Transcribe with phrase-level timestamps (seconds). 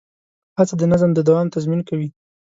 [0.57, 2.09] هڅه د نظم د دوام تضمین کوي.